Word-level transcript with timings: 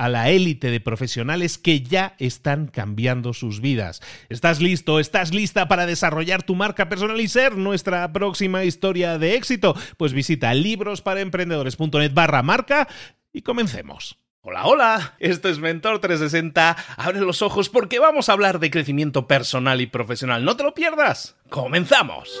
a 0.00 0.08
la 0.08 0.30
élite 0.30 0.70
de 0.70 0.80
profesionales 0.80 1.58
que 1.58 1.82
ya 1.82 2.14
están 2.18 2.68
cambiando 2.68 3.34
sus 3.34 3.60
vidas. 3.60 4.00
¿Estás 4.30 4.58
listo? 4.62 4.98
¿Estás 4.98 5.34
lista 5.34 5.68
para 5.68 5.84
desarrollar 5.84 6.42
tu 6.42 6.54
marca 6.54 6.88
personal 6.88 7.20
y 7.20 7.28
ser 7.28 7.58
nuestra 7.58 8.10
próxima 8.10 8.64
historia 8.64 9.18
de 9.18 9.34
éxito? 9.34 9.76
Pues 9.98 10.14
visita 10.14 10.54
librosparaemprendedores.net 10.54 12.14
barra 12.14 12.42
marca 12.42 12.88
y 13.30 13.42
comencemos. 13.42 14.16
Hola, 14.40 14.64
hola, 14.64 15.16
esto 15.18 15.50
es 15.50 15.58
Mentor 15.58 15.98
360. 15.98 16.78
Abre 16.96 17.20
los 17.20 17.42
ojos 17.42 17.68
porque 17.68 17.98
vamos 17.98 18.30
a 18.30 18.32
hablar 18.32 18.58
de 18.58 18.70
crecimiento 18.70 19.26
personal 19.26 19.82
y 19.82 19.86
profesional. 19.86 20.46
No 20.46 20.56
te 20.56 20.62
lo 20.62 20.72
pierdas. 20.72 21.36
Comenzamos. 21.50 22.40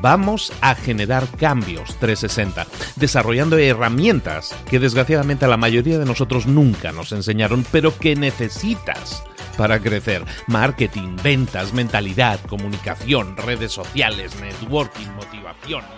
Vamos 0.00 0.52
a 0.60 0.74
generar 0.74 1.28
cambios 1.28 1.96
360, 1.98 2.66
desarrollando 2.96 3.58
herramientas 3.58 4.54
que 4.68 4.78
desgraciadamente 4.78 5.44
a 5.44 5.48
la 5.48 5.56
mayoría 5.56 5.98
de 5.98 6.04
nosotros 6.04 6.46
nunca 6.46 6.92
nos 6.92 7.12
enseñaron, 7.12 7.64
pero 7.72 7.96
que 7.96 8.16
necesitas 8.16 9.22
para 9.56 9.80
crecer. 9.80 10.24
Marketing, 10.46 11.16
ventas, 11.22 11.74
mentalidad, 11.74 12.40
comunicación, 12.48 13.36
redes 13.36 13.72
sociales, 13.72 14.40
networking, 14.40 15.08
motivación. 15.16 15.97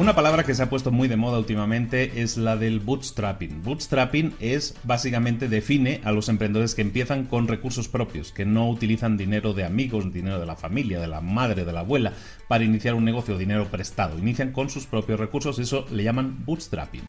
Una 0.00 0.14
palabra 0.14 0.44
que 0.44 0.54
se 0.54 0.62
ha 0.62 0.70
puesto 0.70 0.90
muy 0.90 1.08
de 1.08 1.18
moda 1.18 1.38
últimamente 1.38 2.22
es 2.22 2.38
la 2.38 2.56
del 2.56 2.80
bootstrapping. 2.80 3.62
Bootstrapping 3.62 4.32
es 4.40 4.74
básicamente 4.82 5.46
define 5.46 6.00
a 6.04 6.10
los 6.10 6.30
emprendedores 6.30 6.74
que 6.74 6.80
empiezan 6.80 7.26
con 7.26 7.48
recursos 7.48 7.86
propios, 7.86 8.32
que 8.32 8.46
no 8.46 8.70
utilizan 8.70 9.18
dinero 9.18 9.52
de 9.52 9.64
amigos, 9.64 10.10
dinero 10.10 10.40
de 10.40 10.46
la 10.46 10.56
familia, 10.56 11.00
de 11.00 11.06
la 11.06 11.20
madre, 11.20 11.66
de 11.66 11.74
la 11.74 11.80
abuela, 11.80 12.14
para 12.48 12.64
iniciar 12.64 12.94
un 12.94 13.04
negocio, 13.04 13.36
dinero 13.36 13.66
prestado. 13.66 14.16
Inician 14.16 14.52
con 14.52 14.70
sus 14.70 14.86
propios 14.86 15.20
recursos, 15.20 15.58
eso 15.58 15.84
le 15.90 16.02
llaman 16.02 16.46
bootstrapping. 16.46 17.02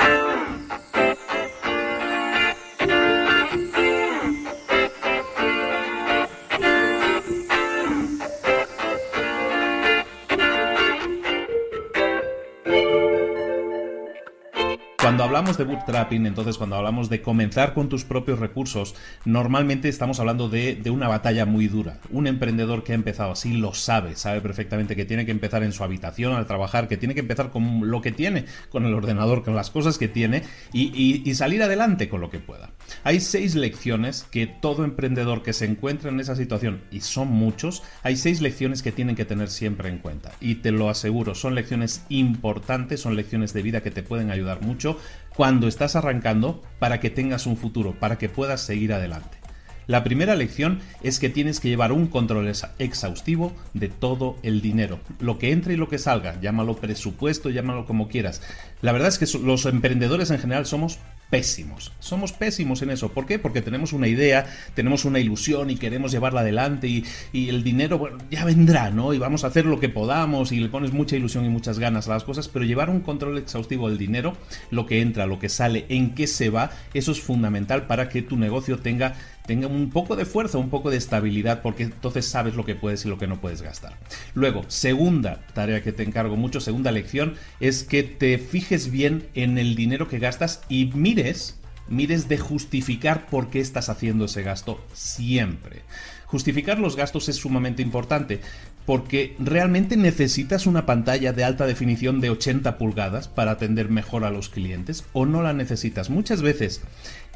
Hablamos 15.31 15.57
de 15.57 15.63
bootstrapping, 15.63 16.25
entonces 16.25 16.57
cuando 16.57 16.75
hablamos 16.75 17.07
de 17.07 17.22
comenzar 17.22 17.73
con 17.73 17.87
tus 17.87 18.03
propios 18.03 18.39
recursos, 18.39 18.95
normalmente 19.23 19.87
estamos 19.87 20.19
hablando 20.19 20.49
de, 20.49 20.81
una 20.91 21.07
batalla 21.07 21.45
muy 21.45 21.69
dura. 21.69 22.01
Un 22.09 22.28
emprendedor 22.28 22.83
que 22.83 22.91
ha 22.91 22.95
empezado 22.95 23.31
así 23.31 23.53
lo 23.53 23.73
sabe, 23.73 24.17
sabe 24.17 24.41
perfectamente 24.41 24.93
que 24.93 25.05
tiene 25.05 25.25
que 25.25 25.31
empezar 25.31 25.63
en 25.63 25.72
su 25.72 25.85
habitación 25.85 26.33
al 26.33 26.47
trabajar, 26.47 26.89
que 26.89 26.97
tiene 26.97 27.13
que 27.13 27.22
empezar 27.22 27.49
con 27.49 27.89
lo 27.89 28.01
que 28.01 28.11
tiene, 28.11 28.43
con 28.67 28.85
el 28.85 28.93
ordenador, 28.93 29.41
con 29.41 29.55
las 29.55 29.69
cosas 29.69 29.97
que 29.97 30.09
tiene 30.09 30.43
y, 30.73 31.34
salir 31.34 31.63
adelante 31.63 32.09
con 32.09 32.19
lo 32.19 32.29
que 32.29 32.39
pueda. 32.39 32.72
Hay 33.05 33.22
seis 33.22 33.55
lecciones 33.55 34.27
que 34.31 34.47
todo 34.47 34.84
emprendedor 34.84 35.43
que 35.43 35.53
se 35.53 35.63
encuentra 35.63 36.09
en 36.09 36.19
esa 36.19 36.35
situación, 36.35 36.81
y 36.91 36.99
son 36.99 37.29
muchos, 37.29 37.84
hay 38.03 38.17
seis 38.17 38.41
lecciones 38.41 38.84
que 38.84 38.91
tienen 38.91 39.16
que 39.16 39.23
tener 39.23 39.49
siempre 39.49 39.87
en 39.87 39.99
cuenta. 39.99 40.34
Y 40.41 40.55
te 40.55 40.73
lo 40.73 40.89
aseguro, 40.89 41.35
son 41.35 41.55
lecciones 41.55 42.03
importantes, 42.09 42.99
son 42.99 43.16
lecciones 43.16 43.53
de 43.53 43.61
vida 43.61 43.81
que 43.81 43.91
te 43.91 44.03
pueden 44.03 44.29
ayudar 44.29 44.61
mucho 44.61 44.99
cuando 45.41 45.67
estás 45.67 45.96
arrancando 45.96 46.61
para 46.78 46.99
que 46.99 47.09
tengas 47.09 47.47
un 47.47 47.58
futuro, 47.58 47.96
para 47.99 48.20
que 48.20 48.29
puedas 48.29 48.61
seguir 48.61 48.93
adelante. 48.93 49.40
La 49.88 50.03
primera 50.03 50.35
lección 50.35 50.82
es 51.02 51.17
que 51.17 51.32
tienes 51.32 51.59
que 51.59 51.67
llevar 51.67 51.91
un 51.91 52.05
control 52.05 52.53
exhaustivo 52.78 53.52
de 53.73 53.88
todo 53.88 54.38
el 54.43 54.61
dinero, 54.61 54.99
lo 55.20 55.40
que 55.40 55.52
entre 55.52 55.73
y 55.73 55.78
lo 55.78 55.90
que 55.90 55.97
salga, 55.97 56.40
llámalo 56.41 56.76
presupuesto, 56.76 57.49
llámalo 57.49 57.88
como 57.88 58.08
quieras. 58.08 58.43
La 58.84 58.91
verdad 58.91 59.08
es 59.08 59.17
que 59.17 59.40
los 59.40 59.66
emprendedores 59.66 60.29
en 60.29 60.38
general 60.38 60.67
somos 60.67 60.99
pésimos. 61.31 61.93
Somos 61.99 62.33
pésimos 62.33 62.81
en 62.83 62.91
eso. 62.91 63.09
¿Por 63.09 63.25
qué? 63.25 63.39
Porque 63.39 63.61
tenemos 63.61 63.93
una 63.93 64.07
idea, 64.07 64.45
tenemos 64.75 65.05
una 65.05 65.17
ilusión 65.17 65.72
y 65.72 65.78
queremos 65.78 66.11
llevarla 66.11 66.41
adelante 66.41 66.87
y, 66.87 67.49
el 67.49 67.63
dinero, 67.63 67.97
bueno, 67.97 68.17
ya 68.29 68.45
vendrá, 68.45 68.91
¿no? 68.91 69.13
Y 69.13 69.17
vamos 69.17 69.43
a 69.43 69.47
hacer 69.47 69.66
lo 69.66 69.79
que 69.79 69.89
podamos 69.89 70.51
y 70.51 70.59
le 70.59 70.69
pones 70.69 70.91
mucha 70.91 71.16
ilusión 71.16 71.45
y 71.45 71.49
muchas 71.49 71.79
ganas 71.79 72.07
a 72.07 72.11
las 72.11 72.25
cosas, 72.25 72.49
pero 72.49 72.66
llevar 72.66 72.89
un 72.89 72.99
control 72.99 73.37
exhaustivo 73.37 73.89
del 73.89 73.97
dinero, 73.97 74.33
lo 74.69 74.85
que 74.85 75.01
entra, 75.01 75.25
lo 75.25 75.39
que 75.39 75.49
sale, 75.49 75.85
en 75.89 76.13
qué 76.13 76.28
se 76.28 76.49
va, 76.49 76.72
eso 76.93 77.13
es 77.13 77.22
fundamental 77.22 77.87
para 77.87 78.09
que 78.09 78.22
tu 78.22 78.35
negocio 78.35 78.77
tenga 78.79 79.16
tenga 79.46 79.67
un 79.67 79.90
poco 79.90 80.16
de 80.16 80.26
fuerza, 80.26 80.58
un 80.58 80.70
poco 80.70 80.90
de 80.90 80.97
estabilidad, 80.97 81.61
porque 81.61 81.84
entonces 81.84 82.26
sabes 82.26 82.55
lo 82.55 82.66
que 82.66 82.76
puedes 82.76 83.05
y 83.05 83.09
lo 83.09 83.17
que 83.17 83.28
no 83.28 83.40
puedes 83.40 83.61
gastar. 83.61 83.93
Luego, 84.34 84.64
segunda 84.67 85.40
tarea 85.53 85.84
que 85.84 85.91
te 85.91 86.03
encargo 86.03 86.35
mucho, 86.35 86.59
segunda 86.59 86.91
lección, 86.91 87.35
es 87.59 87.84
que 87.84 88.03
te 88.03 88.38
fijes 88.38 88.91
bien 88.91 89.28
en 89.34 89.58
el 89.58 89.76
dinero 89.76 90.08
que 90.08 90.20
gastas 90.20 90.61
y 90.70 90.91
mires, 90.93 91.59
mires 91.88 92.29
de 92.29 92.38
justificar 92.38 93.28
por 93.28 93.49
qué 93.49 93.59
estás 93.59 93.90
haciendo 93.90 94.26
ese 94.26 94.43
gasto 94.43 94.84
siempre. 94.93 95.82
Justificar 96.26 96.79
los 96.79 96.96
gastos 96.96 97.28
es 97.28 97.35
sumamente 97.35 97.82
importante 97.82 98.40
porque 98.85 99.35
realmente 99.37 99.97
necesitas 99.97 100.66
una 100.66 100.85
pantalla 100.85 101.34
de 101.34 101.44
alta 101.44 101.67
definición 101.67 102.20
de 102.20 102.29
80 102.29 102.78
pulgadas 102.78 103.28
para 103.28 103.52
atender 103.52 103.90
mejor 103.90 104.23
a 104.23 104.32
los 104.32 104.49
clientes 104.49 105.03
o 105.14 105.26
no 105.26 105.41
la 105.41 105.53
necesitas. 105.53 106.09
Muchas 106.09 106.41
veces 106.41 106.82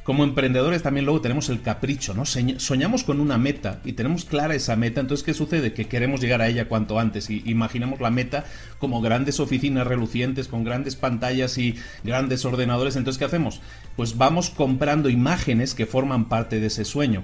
como 0.06 0.24
emprendedores 0.24 0.84
también 0.84 1.06
luego 1.06 1.20
tenemos 1.20 1.50
el 1.50 1.64
capricho, 1.64 2.14
¿no? 2.14 2.26
Soñamos 2.26 3.04
con 3.04 3.20
una 3.20 3.40
meta 3.40 3.82
y 3.84 3.94
tenemos 3.94 4.24
clara 4.24 4.54
esa 4.54 4.76
meta, 4.76 5.02
entonces 5.02 5.26
¿qué 5.26 5.34
sucede? 5.34 5.74
Que 5.74 5.88
queremos 5.88 6.22
llegar 6.22 6.44
a 6.44 6.48
ella 6.48 6.68
cuanto 6.68 7.00
antes 7.00 7.32
y 7.32 7.42
imaginamos 7.46 8.00
la 8.00 8.12
meta 8.12 8.46
como 8.78 9.02
grandes 9.02 9.40
oficinas 9.40 9.88
relucientes 9.88 10.48
con 10.48 10.64
grandes 10.64 10.96
pantallas 10.96 11.58
y 11.58 11.76
grandes 12.04 12.46
ordenadores, 12.46 12.96
entonces 12.96 13.18
¿qué 13.18 13.26
hacemos? 13.26 13.62
Pues 13.96 14.16
vamos 14.16 14.52
comprando 14.52 15.10
imágenes 15.10 15.74
que 15.74 15.88
forman 15.88 16.30
parte 16.30 16.60
de 16.60 16.68
ese 16.68 16.86
sueño 16.86 17.24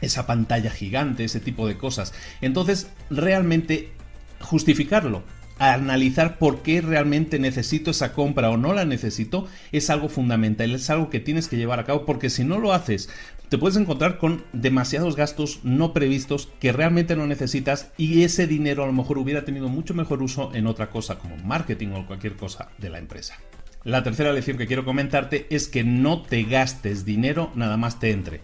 esa 0.00 0.26
pantalla 0.26 0.70
gigante, 0.70 1.22
ese 1.22 1.38
tipo 1.38 1.68
de 1.68 1.76
cosas. 1.78 2.12
Entonces, 2.40 2.88
realmente 3.08 3.92
justificarlo 4.40 5.22
analizar 5.58 6.38
por 6.38 6.62
qué 6.62 6.80
realmente 6.80 7.38
necesito 7.38 7.90
esa 7.90 8.12
compra 8.12 8.50
o 8.50 8.56
no 8.56 8.72
la 8.72 8.84
necesito 8.84 9.46
es 9.70 9.90
algo 9.90 10.08
fundamental, 10.08 10.74
es 10.74 10.90
algo 10.90 11.10
que 11.10 11.20
tienes 11.20 11.48
que 11.48 11.56
llevar 11.56 11.78
a 11.78 11.84
cabo 11.84 12.04
porque 12.04 12.30
si 12.30 12.44
no 12.44 12.58
lo 12.58 12.72
haces 12.72 13.08
te 13.52 13.58
puedes 13.58 13.76
encontrar 13.76 14.16
con 14.16 14.44
demasiados 14.54 15.14
gastos 15.14 15.60
no 15.62 15.92
previstos 15.92 16.48
que 16.58 16.72
realmente 16.72 17.16
no 17.16 17.26
necesitas 17.26 17.90
y 17.98 18.22
ese 18.22 18.46
dinero 18.46 18.82
a 18.82 18.86
lo 18.86 18.94
mejor 18.94 19.18
hubiera 19.18 19.44
tenido 19.44 19.68
mucho 19.68 19.92
mejor 19.92 20.22
uso 20.22 20.50
en 20.54 20.66
otra 20.66 20.88
cosa 20.88 21.18
como 21.18 21.36
marketing 21.36 21.88
o 21.88 22.06
cualquier 22.06 22.34
cosa 22.36 22.70
de 22.78 22.88
la 22.88 22.98
empresa. 22.98 23.36
La 23.84 24.02
tercera 24.02 24.32
lección 24.32 24.56
que 24.56 24.66
quiero 24.66 24.86
comentarte 24.86 25.48
es 25.50 25.68
que 25.68 25.84
no 25.84 26.22
te 26.22 26.44
gastes 26.44 27.04
dinero 27.04 27.52
nada 27.54 27.76
más 27.76 28.00
te 28.00 28.12
entre 28.12 28.40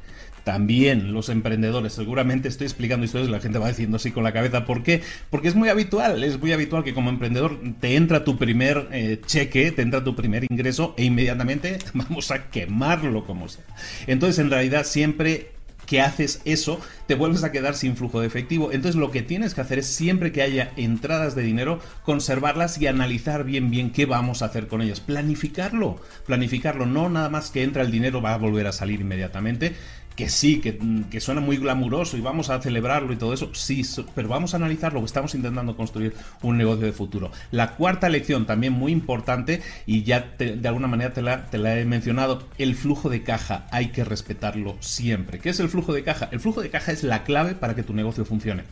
también 0.49 1.13
los 1.13 1.29
emprendedores. 1.29 1.93
Seguramente 1.93 2.49
estoy 2.49 2.69
explicando 2.69 3.05
historias 3.05 3.29
y 3.29 3.33
la 3.33 3.39
gente 3.39 3.59
va 3.59 3.69
diciendo 3.69 3.99
así 3.99 4.13
con 4.13 4.25
la 4.25 4.33
cabeza. 4.33 4.65
¿Por 4.65 4.83
qué? 4.83 5.03
Porque 5.29 5.49
es 5.49 5.55
muy 5.55 5.69
habitual, 5.69 6.25
es 6.25 6.41
muy 6.41 6.55
habitual 6.55 6.85
que 6.85 6.95
como 6.95 7.11
emprendedor 7.11 7.61
te 7.81 7.97
entra 7.97 8.25
tu 8.25 8.39
primer 8.39 8.89
eh, 8.91 9.21
cheque, 9.27 9.73
te 9.73 9.83
entra 9.83 10.03
tu 10.03 10.17
primer 10.17 10.47
ingreso 10.51 10.95
e 10.97 11.05
inmediatamente 11.05 11.77
vamos 11.93 12.31
a 12.31 12.49
quemarlo 12.49 13.27
como 13.27 13.47
sea. 13.47 13.63
Entonces 14.07 14.39
en 14.39 14.51
realidad 14.51 14.87
siempre 14.87 15.51
que 15.89 16.03
haces 16.03 16.43
eso, 16.45 16.81
te 17.07 17.15
vuelves 17.15 17.45
a 17.45 17.51
quedar 17.51 17.75
sin 17.75 17.97
flujo 17.97 18.21
de 18.21 18.27
efectivo. 18.27 18.73
Entonces 18.73 19.01
lo 19.01 19.11
que 19.11 19.23
tienes 19.23 19.55
que 19.55 19.63
hacer 19.63 19.79
es 19.79 19.87
siempre 19.87 20.33
que 20.33 20.43
haya 20.43 20.71
entradas 20.77 21.35
de 21.35 21.43
dinero, 21.43 21.81
conservarlas 22.05 22.79
y 22.81 22.87
analizar 22.87 23.45
bien 23.45 23.71
bien 23.71 23.91
qué 23.91 24.05
vamos 24.05 24.43
a 24.43 24.47
hacer 24.47 24.69
con 24.69 24.83
ellas. 24.83 25.01
Planificarlo, 25.01 25.97
planificarlo, 26.27 26.85
no 26.85 27.09
nada 27.09 27.31
más 27.31 27.51
que 27.51 27.63
entra 27.63 27.83
el 27.83 27.91
dinero 27.91 28.21
va 28.21 28.35
a 28.35 28.39
volver 28.39 28.67
a 28.67 28.73
salir 28.73 29.01
inmediatamente, 29.01 29.75
que 30.19 30.29
sí, 30.29 30.61
que, 30.61 31.21
suena 31.21 31.41
muy 31.41 31.59
glamuroso 31.59 32.17
y 32.17 32.21
vamos 32.21 32.51
a 32.51 32.61
celebrarlo 32.61 33.13
y 33.13 33.17
todo 33.17 33.33
eso, 33.33 33.55
sí, 33.55 33.83
pero 34.17 34.29
vamos 34.29 34.53
a 34.53 34.57
analizar 34.57 34.93
lo 34.93 34.99
que 34.99 35.07
estamos 35.07 35.33
intentando 35.37 35.77
construir 35.77 36.13
un 36.43 36.59
negocio 36.59 36.87
de 36.87 36.93
futuro. 36.93 37.31
La 37.53 37.77
cuarta 37.77 38.09
lección, 38.09 38.45
también 38.45 38.73
muy 38.73 38.91
importante, 38.91 39.63
y 39.87 40.03
ya 40.03 40.35
de 40.37 40.67
alguna 40.67 40.89
manera 40.89 41.13
te 41.13 41.23
la, 41.23 41.47
te 41.47 41.59
la 41.59 41.79
he 41.79 41.85
mencionado, 41.85 42.49
el 42.59 42.75
flujo 42.75 43.09
de 43.09 43.23
caja, 43.23 43.69
hay 43.71 43.93
que 43.93 44.03
respetarlo 44.03 44.77
siempre. 44.81 45.39
¿Qué 45.39 45.51
es 45.51 45.61
el 45.61 45.69
flujo 45.69 45.93
de 45.93 46.03
caja? 46.03 46.29
El 46.33 46.41
flujo 46.41 46.63
de 46.63 46.71
caja 46.71 46.91
es 46.91 47.05
la 47.05 47.23
clave 47.23 47.55
para 47.55 47.77
que 47.77 47.85
tu 47.85 47.95
negocio 47.95 48.25
funcione. 48.25 48.65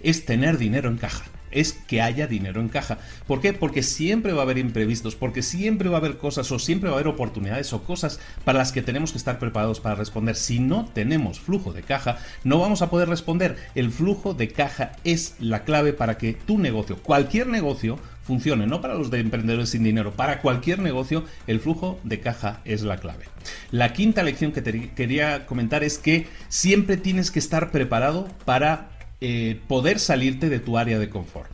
Es 0.00 0.24
tener 0.24 0.56
dinero 0.56 0.88
en 0.88 0.96
caja 0.96 1.26
es 1.54 1.72
que 1.72 2.02
haya 2.02 2.26
dinero 2.26 2.60
en 2.60 2.68
caja. 2.68 2.98
¿Por 3.26 3.40
qué? 3.40 3.52
Porque 3.52 3.82
siempre 3.82 4.32
va 4.32 4.40
a 4.40 4.42
haber 4.42 4.58
imprevistos, 4.58 5.16
porque 5.16 5.42
siempre 5.42 5.88
va 5.88 5.96
a 5.96 6.00
haber 6.00 6.18
cosas 6.18 6.50
o 6.52 6.58
siempre 6.58 6.90
va 6.90 6.96
a 6.96 6.98
haber 6.98 7.12
oportunidades 7.12 7.72
o 7.72 7.82
cosas 7.82 8.20
para 8.44 8.58
las 8.58 8.72
que 8.72 8.82
tenemos 8.82 9.12
que 9.12 9.18
estar 9.18 9.38
preparados 9.38 9.80
para 9.80 9.94
responder. 9.94 10.36
Si 10.36 10.58
no 10.58 10.86
tenemos 10.92 11.40
flujo 11.40 11.72
de 11.72 11.82
caja, 11.82 12.18
no 12.42 12.58
vamos 12.58 12.82
a 12.82 12.90
poder 12.90 13.08
responder. 13.08 13.56
El 13.74 13.90
flujo 13.90 14.34
de 14.34 14.48
caja 14.48 14.92
es 15.04 15.36
la 15.38 15.64
clave 15.64 15.92
para 15.92 16.18
que 16.18 16.34
tu 16.34 16.58
negocio, 16.58 16.96
cualquier 17.02 17.46
negocio, 17.46 17.98
funcione, 18.24 18.66
no 18.66 18.80
para 18.80 18.94
los 18.94 19.10
de 19.10 19.20
emprendedores 19.20 19.70
sin 19.70 19.84
dinero, 19.84 20.12
para 20.12 20.40
cualquier 20.40 20.78
negocio 20.78 21.24
el 21.46 21.60
flujo 21.60 22.00
de 22.04 22.20
caja 22.20 22.60
es 22.64 22.82
la 22.82 22.96
clave. 22.96 23.26
La 23.70 23.92
quinta 23.92 24.22
lección 24.22 24.52
que 24.52 24.62
te 24.62 24.90
quería 24.94 25.46
comentar 25.46 25.84
es 25.84 25.98
que 25.98 26.26
siempre 26.48 26.96
tienes 26.96 27.30
que 27.30 27.38
estar 27.38 27.70
preparado 27.70 28.28
para 28.44 28.88
eh, 29.26 29.58
poder 29.68 29.98
salirte 30.00 30.50
de 30.50 30.58
tu 30.58 30.76
área 30.76 30.98
de 30.98 31.08
confort 31.08 31.50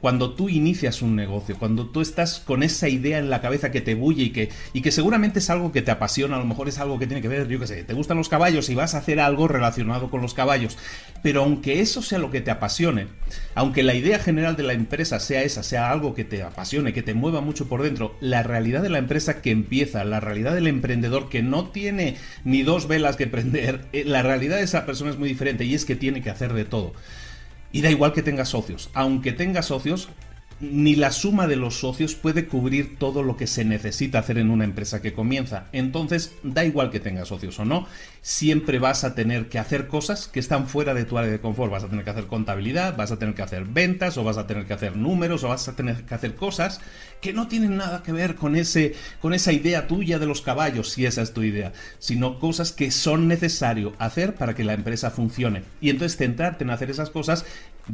cuando 0.00 0.32
tú 0.34 0.48
inicias 0.48 1.02
un 1.02 1.14
negocio, 1.14 1.56
cuando 1.58 1.86
tú 1.86 2.00
estás 2.00 2.40
con 2.40 2.62
esa 2.62 2.88
idea 2.88 3.18
en 3.18 3.30
la 3.30 3.40
cabeza 3.40 3.70
que 3.70 3.80
te 3.80 3.94
bulle 3.94 4.24
y 4.24 4.30
que, 4.30 4.48
y 4.72 4.80
que 4.80 4.92
seguramente 4.92 5.40
es 5.40 5.50
algo 5.50 5.72
que 5.72 5.82
te 5.82 5.90
apasiona, 5.90 6.36
a 6.36 6.38
lo 6.38 6.46
mejor 6.46 6.68
es 6.68 6.78
algo 6.78 6.98
que 6.98 7.06
tiene 7.06 7.20
que 7.20 7.28
ver, 7.28 7.48
yo 7.48 7.60
qué 7.60 7.66
sé, 7.66 7.84
te 7.84 7.94
gustan 7.94 8.16
los 8.16 8.28
caballos 8.28 8.68
y 8.70 8.74
vas 8.74 8.94
a 8.94 8.98
hacer 8.98 9.20
algo 9.20 9.48
relacionado 9.48 10.10
con 10.10 10.22
los 10.22 10.34
caballos. 10.34 10.78
Pero 11.22 11.42
aunque 11.42 11.80
eso 11.80 12.02
sea 12.02 12.18
lo 12.18 12.30
que 12.30 12.40
te 12.40 12.50
apasione, 12.50 13.08
aunque 13.54 13.82
la 13.82 13.94
idea 13.94 14.18
general 14.18 14.56
de 14.56 14.62
la 14.62 14.72
empresa 14.72 15.20
sea 15.20 15.42
esa, 15.42 15.62
sea 15.62 15.90
algo 15.90 16.14
que 16.14 16.24
te 16.24 16.42
apasione, 16.42 16.92
que 16.92 17.02
te 17.02 17.14
mueva 17.14 17.40
mucho 17.40 17.68
por 17.68 17.82
dentro, 17.82 18.16
la 18.20 18.42
realidad 18.42 18.82
de 18.82 18.90
la 18.90 18.98
empresa 18.98 19.42
que 19.42 19.50
empieza, 19.50 20.04
la 20.04 20.20
realidad 20.20 20.54
del 20.54 20.66
emprendedor 20.66 21.28
que 21.28 21.42
no 21.42 21.68
tiene 21.68 22.16
ni 22.44 22.62
dos 22.62 22.88
velas 22.88 23.16
que 23.16 23.26
prender, 23.26 23.86
eh, 23.92 24.04
la 24.04 24.22
realidad 24.22 24.56
de 24.56 24.64
esa 24.64 24.86
persona 24.86 25.10
es 25.10 25.18
muy 25.18 25.28
diferente 25.28 25.64
y 25.64 25.74
es 25.74 25.84
que 25.84 25.96
tiene 25.96 26.22
que 26.22 26.30
hacer 26.30 26.54
de 26.54 26.64
todo. 26.64 26.94
Y 27.72 27.82
da 27.82 27.90
igual 27.90 28.12
que 28.12 28.22
tenga 28.22 28.44
socios. 28.44 28.90
Aunque 28.94 29.32
tenga 29.32 29.62
socios, 29.62 30.08
ni 30.60 30.94
la 30.94 31.10
suma 31.10 31.46
de 31.46 31.56
los 31.56 31.80
socios 31.80 32.14
puede 32.14 32.46
cubrir 32.46 32.98
todo 32.98 33.22
lo 33.22 33.36
que 33.36 33.46
se 33.46 33.64
necesita 33.64 34.18
hacer 34.18 34.36
en 34.36 34.50
una 34.50 34.64
empresa 34.64 35.00
que 35.00 35.14
comienza. 35.14 35.68
Entonces, 35.72 36.34
da 36.42 36.64
igual 36.66 36.90
que 36.90 37.00
tengas 37.00 37.28
socios 37.28 37.58
o 37.58 37.64
no, 37.64 37.86
siempre 38.20 38.78
vas 38.78 39.04
a 39.04 39.14
tener 39.14 39.48
que 39.48 39.58
hacer 39.58 39.86
cosas 39.86 40.28
que 40.28 40.38
están 40.38 40.68
fuera 40.68 40.92
de 40.92 41.06
tu 41.06 41.16
área 41.16 41.30
de 41.30 41.40
confort. 41.40 41.72
Vas 41.72 41.84
a 41.84 41.88
tener 41.88 42.04
que 42.04 42.10
hacer 42.10 42.26
contabilidad, 42.26 42.94
vas 42.94 43.10
a 43.10 43.18
tener 43.18 43.34
que 43.34 43.42
hacer 43.42 43.64
ventas, 43.64 44.18
o 44.18 44.24
vas 44.24 44.36
a 44.36 44.46
tener 44.46 44.66
que 44.66 44.74
hacer 44.74 44.96
números, 44.96 45.44
o 45.44 45.48
vas 45.48 45.66
a 45.66 45.74
tener 45.74 46.04
que 46.04 46.14
hacer 46.14 46.34
cosas 46.34 46.80
que 47.22 47.32
no 47.32 47.48
tienen 47.48 47.76
nada 47.76 48.02
que 48.02 48.12
ver 48.12 48.34
con, 48.34 48.54
ese, 48.54 48.94
con 49.20 49.32
esa 49.32 49.52
idea 49.52 49.86
tuya 49.86 50.18
de 50.18 50.26
los 50.26 50.42
caballos, 50.42 50.90
si 50.90 51.06
esa 51.06 51.22
es 51.22 51.32
tu 51.32 51.42
idea, 51.42 51.72
sino 51.98 52.38
cosas 52.38 52.72
que 52.72 52.90
son 52.90 53.28
necesario 53.28 53.94
hacer 53.98 54.34
para 54.34 54.54
que 54.54 54.64
la 54.64 54.74
empresa 54.74 55.10
funcione. 55.10 55.62
Y 55.80 55.88
entonces 55.88 56.18
centrarte 56.18 56.64
en 56.64 56.70
hacer 56.70 56.90
esas 56.90 57.08
cosas 57.08 57.46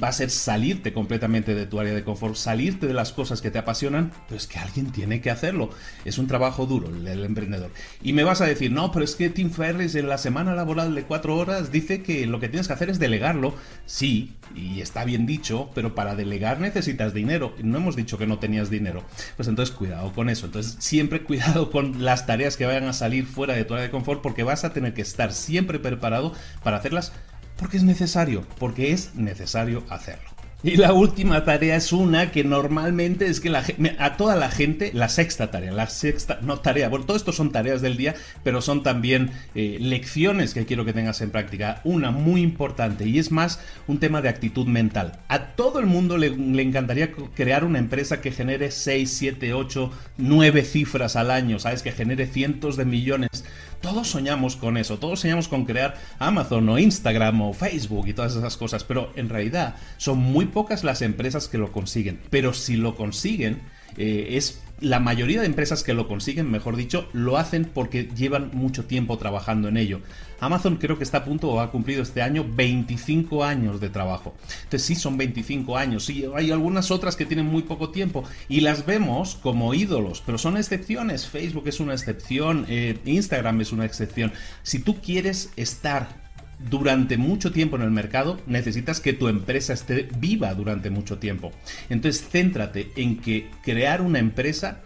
va 0.03 0.09
a 0.09 0.13
ser 0.13 0.31
salirte 0.31 0.93
completamente 0.93 1.55
de 1.55 1.67
tu 1.67 1.81
área 1.81 1.95
de 1.95 2.05
confort, 2.05 2.35
salirte 2.37 2.87
de 2.87 2.95
las 2.95 3.13
cosas 3.13 3.41
que 3.41 3.51
te 3.51 3.59
apasionan, 3.59 4.13
pero 4.27 4.37
es 4.37 4.47
que 4.47 4.59
alguien 4.59 4.93
tiene 4.93 5.21
que 5.21 5.31
hacerlo. 5.31 5.71
Es 6.05 6.19
un 6.19 6.27
trabajo 6.27 6.67
duro 6.67 6.89
el, 6.89 7.25
emprendedor. 7.25 7.71
Y 8.03 8.13
me 8.13 8.25
vas 8.25 8.41
a 8.41 8.47
decir, 8.47 8.73
no, 8.73 8.93
pero 8.93 9.05
es 9.05 9.15
que 9.15 9.31
Tim 9.31 9.51
Ferriss 9.51 9.95
en 9.95 10.09
la 10.09 10.19
semana 10.19 10.55
laboral 10.55 10.95
de 10.95 11.05
cuatro 11.05 11.37
horas 11.37 11.73
dice 11.73 12.03
que 12.03 12.27
lo 12.27 12.41
que 12.41 12.49
tienes 12.49 12.67
que 12.67 12.75
hacer 12.75 12.91
es 12.91 12.99
delegarlo. 12.99 13.55
Sí, 13.87 14.35
y 14.55 14.81
está 14.81 15.05
bien 15.05 15.27
dicho, 15.27 15.71
pero 15.75 15.95
para 15.95 16.15
delegar 16.15 16.61
necesitas 16.61 17.15
dinero. 17.15 17.55
No 17.63 17.79
hemos 17.79 17.97
dicho 17.97 18.19
que 18.19 18.27
no 18.27 18.39
tenías 18.39 18.71
dinero. 18.71 19.05
Pues 19.37 19.49
entonces 19.49 19.75
cuidado 19.75 20.13
con 20.13 20.29
eso. 20.29 20.47
Entonces 20.47 20.77
siempre 20.79 21.23
cuidado 21.25 21.71
con 21.71 22.05
las 22.05 22.27
tareas 22.27 22.57
que 22.57 22.67
vayan 22.67 22.85
a 22.85 22.93
salir 22.93 23.27
fuera 23.27 23.55
de 23.55 23.65
tu 23.65 23.75
área 23.75 23.87
de 23.87 23.91
confort 23.91 24.23
porque 24.23 24.43
vas 24.43 24.65
a 24.65 24.73
tener 24.73 24.95
que 24.95 25.03
estar 25.03 25.33
siempre 25.33 25.79
preparado 25.79 26.33
para 26.63 26.77
hacerlas 26.77 27.13
porque 27.57 27.77
es 27.77 27.83
necesario, 27.83 28.45
porque 28.59 28.93
es 28.93 29.15
necesario 29.15 29.85
hacerlo. 29.89 30.37
Y 30.63 30.77
la 30.79 30.95
última 30.95 31.45
tarea 31.45 31.77
es 31.77 31.93
una 31.93 32.33
que 32.33 32.43
normalmente 32.43 33.27
es 33.27 33.41
que 33.41 33.51
la, 33.51 33.63
a 33.99 34.17
toda 34.17 34.35
la 34.37 34.51
gente, 34.51 34.91
la 34.95 35.09
sexta 35.09 35.51
tarea, 35.51 35.71
la 35.71 35.87
sexta, 35.87 36.41
no 36.43 36.59
tarea, 36.59 36.89
bueno, 36.89 37.05
todo 37.05 37.17
esto 37.17 37.31
son 37.31 37.53
tareas 37.53 37.83
del 37.83 37.97
día, 37.97 38.17
pero 38.43 38.63
son 38.63 38.83
también 38.83 39.31
eh, 39.55 39.77
lecciones 39.79 40.55
que 40.55 40.65
quiero 40.65 40.85
que 40.85 40.95
tengas 40.95 41.21
en 41.21 41.31
práctica. 41.31 41.83
Una 41.85 42.11
muy 42.11 42.41
importante 42.41 43.07
y 43.07 43.19
es 43.19 43.31
más 43.31 43.61
un 43.87 44.01
tema 44.01 44.23
de 44.23 44.31
actitud 44.31 44.67
mental. 44.67 45.21
A 45.29 45.55
todo 45.55 45.79
el 45.79 45.87
mundo 45.87 46.17
le, 46.17 46.31
le 46.31 46.63
encantaría 46.63 47.13
crear 47.13 47.63
una 47.63 47.79
empresa 47.79 48.21
que 48.21 48.33
genere 48.33 48.71
6, 48.71 49.09
7, 49.09 49.53
8, 49.53 49.93
9 50.17 50.65
cifras 50.65 51.17
al 51.17 51.31
año, 51.31 51.59
¿sabes? 51.59 51.83
Que 51.83 51.93
genere 51.93 52.27
cientos 52.27 52.77
de 52.77 52.87
millones 52.87 53.45
todos 53.87 54.09
soñamos 54.09 54.57
con 54.57 54.77
eso, 54.77 54.99
todos 54.99 55.21
soñamos 55.21 55.47
con 55.47 55.65
crear 55.65 55.97
Amazon 56.19 56.69
o 56.69 56.77
Instagram 56.77 57.41
o 57.41 57.53
Facebook 57.53 58.09
y 58.09 58.15
todas 58.15 58.35
esas 58.35 58.57
cosas, 58.57 58.83
pero 58.83 59.13
en 59.15 59.29
realidad 59.29 59.77
son 59.97 60.19
muy 60.19 60.47
pocas 60.47 60.83
las 60.83 61.03
empresas 61.03 61.47
que 61.47 61.57
lo 61.57 61.71
consiguen. 61.71 62.21
Pero 62.29 62.53
si 62.53 62.75
lo 62.75 62.97
consiguen, 62.97 63.61
eh, 63.97 64.31
es 64.31 64.61
la 64.81 65.01
mayoría 65.01 65.41
de 65.41 65.47
empresas 65.47 65.83
que 65.83 65.95
lo 65.95 66.07
consiguen, 66.07 66.51
mejor 66.51 66.77
dicho, 66.77 67.09
lo 67.13 67.39
hacen 67.39 67.65
porque 67.65 68.11
llevan 68.15 68.51
mucho 68.53 68.85
tiempo 68.85 69.17
trabajando 69.17 69.69
en 69.69 69.77
ello. 69.77 70.01
Amazon 70.39 70.77
creo 70.77 70.99
que 70.99 71.05
está 71.05 71.19
a 71.19 71.25
punto 71.25 71.49
o 71.51 71.61
ha 71.61 71.71
cumplido 71.71 72.03
este 72.03 72.21
año 72.21 72.45
25 72.47 73.43
años 73.43 73.81
de 73.81 73.89
trabajo. 73.89 74.35
Entonces 74.65 74.83
sí, 74.83 74.95
son 74.95 75.17
25 75.17 75.79
años. 75.79 76.05
Sí, 76.05 76.27
hay 76.35 76.51
algunas 76.51 76.91
otras 76.91 77.17
que 77.17 77.25
tienen 77.25 77.47
muy 77.47 77.63
poco 77.63 77.91
tiempo 77.91 78.25
y 78.49 78.61
las 78.61 78.85
vemos 78.85 79.37
como 79.37 79.73
ídolos, 79.73 80.23
pero 80.25 80.37
son 80.37 80.59
excepciones. 80.59 81.27
Facebook 81.27 81.69
es 81.69 81.81
una 81.81 81.95
excepción, 81.95 82.67
eh, 82.69 82.99
Instagram 83.07 83.63
es 83.63 83.73
una 83.73 83.87
excepción. 83.87 84.33
Si 84.63 84.81
tú 84.81 85.01
quieres 85.01 85.53
estar 85.57 86.26
durante 86.59 87.17
mucho 87.17 87.53
tiempo 87.53 87.77
en 87.77 87.83
el 87.83 87.91
mercado, 87.91 88.41
necesitas 88.47 89.01
que 89.01 89.13
tu 89.13 89.29
empresa 89.29 89.73
esté 89.73 90.09
viva 90.19 90.55
durante 90.55 90.91
mucho 90.91 91.19
tiempo. 91.19 91.53
Entonces, 91.91 92.27
céntrate 92.29 92.93
en 92.97 93.19
que 93.19 93.51
crear 93.63 94.01
una 94.03 94.19
empresa 94.19 94.81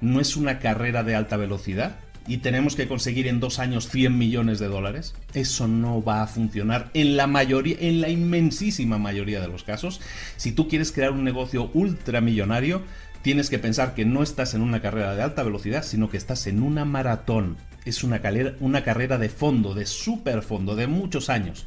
no 0.00 0.20
es 0.20 0.36
una 0.36 0.58
carrera 0.58 1.02
de 1.02 1.14
alta 1.14 1.36
velocidad 1.36 1.96
y 2.28 2.38
tenemos 2.38 2.76
que 2.76 2.86
conseguir 2.86 3.26
en 3.26 3.40
dos 3.40 3.58
años 3.58 3.88
100 3.88 4.16
millones 4.16 4.58
de 4.58 4.68
dólares. 4.68 5.14
Eso 5.32 5.66
no 5.66 6.04
va 6.04 6.22
a 6.22 6.26
funcionar 6.26 6.90
en 6.92 7.16
la 7.16 7.26
mayoría, 7.26 7.78
en 7.80 8.00
la 8.02 8.10
inmensísima 8.10 8.98
mayoría 8.98 9.40
de 9.40 9.48
los 9.48 9.64
casos. 9.64 10.00
Si 10.36 10.52
tú 10.52 10.68
quieres 10.68 10.92
crear 10.92 11.10
un 11.10 11.24
negocio 11.24 11.70
ultramillonario, 11.72 12.82
tienes 13.22 13.48
que 13.48 13.58
pensar 13.58 13.94
que 13.94 14.04
no 14.04 14.22
estás 14.22 14.54
en 14.54 14.60
una 14.60 14.80
carrera 14.80 15.16
de 15.16 15.22
alta 15.22 15.42
velocidad, 15.42 15.82
sino 15.82 16.10
que 16.10 16.18
estás 16.18 16.46
en 16.46 16.62
una 16.62 16.84
maratón 16.84 17.56
es 17.84 18.04
una, 18.04 18.20
una 18.60 18.84
carrera 18.84 19.18
de 19.18 19.28
fondo, 19.28 19.74
de 19.74 19.86
super 19.86 20.42
fondo, 20.42 20.76
de 20.76 20.86
muchos 20.86 21.30
años. 21.30 21.66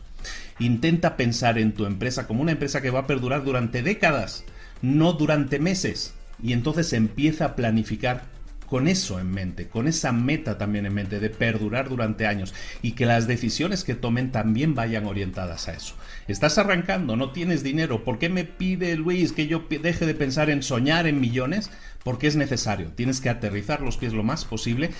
Intenta 0.59 1.17
pensar 1.17 1.57
en 1.57 1.73
tu 1.73 1.85
empresa 1.85 2.27
como 2.27 2.41
una 2.41 2.51
empresa 2.51 2.81
que 2.81 2.91
va 2.91 2.99
a 2.99 3.07
perdurar 3.07 3.43
durante 3.43 3.81
décadas, 3.81 4.43
no 4.81 5.13
durante 5.13 5.59
meses. 5.59 6.13
Y 6.43 6.53
entonces 6.53 6.93
empieza 6.93 7.45
a 7.45 7.55
planificar 7.55 8.23
con 8.71 8.87
eso 8.87 9.19
en 9.19 9.29
mente, 9.29 9.67
con 9.67 9.85
esa 9.89 10.13
meta 10.13 10.57
también 10.57 10.85
en 10.85 10.93
mente 10.93 11.19
de 11.19 11.29
perdurar 11.29 11.89
durante 11.89 12.25
años 12.25 12.53
y 12.81 12.93
que 12.93 13.05
las 13.05 13.27
decisiones 13.27 13.83
que 13.83 13.95
tomen 13.95 14.31
también 14.31 14.75
vayan 14.75 15.07
orientadas 15.07 15.67
a 15.67 15.73
eso. 15.73 15.95
Estás 16.29 16.57
arrancando, 16.57 17.17
no 17.17 17.31
tienes 17.31 17.63
dinero, 17.63 18.05
¿por 18.05 18.17
qué 18.17 18.29
me 18.29 18.45
pide 18.45 18.95
Luis 18.95 19.33
que 19.33 19.47
yo 19.47 19.65
deje 19.69 20.05
de 20.05 20.15
pensar 20.15 20.49
en 20.49 20.63
soñar 20.63 21.05
en 21.05 21.19
millones? 21.19 21.69
Porque 22.05 22.27
es 22.27 22.37
necesario, 22.37 22.93
tienes 22.95 23.19
que 23.19 23.27
aterrizar 23.27 23.81
los 23.81 23.97
pies 23.97 24.13
lo 24.13 24.23
más 24.23 24.45
posible 24.45 24.91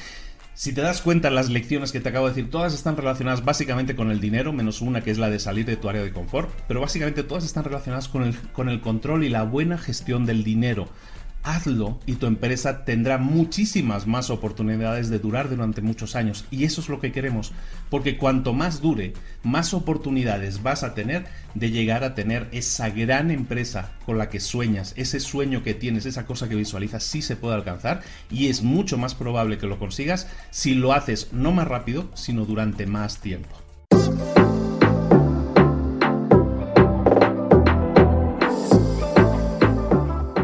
si 0.61 0.73
te 0.73 0.81
das 0.81 1.01
cuenta, 1.01 1.31
las 1.31 1.49
lecciones 1.49 1.91
que 1.91 1.99
te 1.99 2.09
acabo 2.09 2.27
de 2.27 2.35
decir, 2.35 2.51
todas 2.51 2.75
están 2.75 2.95
relacionadas 2.95 3.43
básicamente 3.43 3.95
con 3.95 4.11
el 4.11 4.19
dinero, 4.19 4.53
menos 4.53 4.81
una 4.81 5.01
que 5.01 5.09
es 5.09 5.17
la 5.17 5.31
de 5.31 5.39
salir 5.39 5.65
de 5.65 5.75
tu 5.75 5.89
área 5.89 6.03
de 6.03 6.11
confort, 6.11 6.51
pero 6.67 6.81
básicamente 6.81 7.23
todas 7.23 7.45
están 7.45 7.63
relacionadas 7.63 8.07
con 8.07 8.21
el, 8.21 8.37
con 8.51 8.69
el 8.69 8.79
control 8.79 9.23
y 9.23 9.29
la 9.29 9.41
buena 9.41 9.79
gestión 9.79 10.27
del 10.27 10.43
dinero 10.43 10.87
hazlo 11.43 11.99
y 12.05 12.13
tu 12.13 12.25
empresa 12.25 12.85
tendrá 12.85 13.17
muchísimas 13.17 14.07
más 14.07 14.29
oportunidades 14.29 15.09
de 15.09 15.19
durar 15.19 15.49
durante 15.49 15.81
muchos 15.81 16.15
años. 16.15 16.45
Y 16.51 16.63
eso 16.63 16.81
es 16.81 16.89
lo 16.89 16.99
que 16.99 17.11
queremos, 17.11 17.51
porque 17.89 18.17
cuanto 18.17 18.53
más 18.53 18.81
dure, 18.81 19.13
más 19.43 19.73
oportunidades 19.73 20.63
vas 20.63 20.83
a 20.83 20.93
tener 20.93 21.25
de 21.53 21.71
llegar 21.71 22.03
a 22.03 22.15
tener 22.15 22.47
esa 22.51 22.89
gran 22.89 23.31
empresa 23.31 23.91
con 24.05 24.17
la 24.17 24.29
que 24.29 24.39
sueñas, 24.39 24.93
ese 24.97 25.19
sueño 25.19 25.63
que 25.63 25.73
tienes, 25.73 26.05
esa 26.05 26.25
cosa 26.25 26.47
que 26.47 26.55
visualizas, 26.55 27.03
sí 27.03 27.21
se 27.21 27.35
puede 27.35 27.55
alcanzar 27.55 28.01
y 28.29 28.47
es 28.47 28.61
mucho 28.61 28.97
más 28.97 29.15
probable 29.15 29.57
que 29.57 29.67
lo 29.67 29.79
consigas 29.79 30.27
si 30.49 30.73
lo 30.75 30.93
haces 30.93 31.29
no 31.31 31.51
más 31.51 31.67
rápido, 31.67 32.09
sino 32.13 32.45
durante 32.45 32.85
más 32.85 33.19
tiempo. 33.19 33.55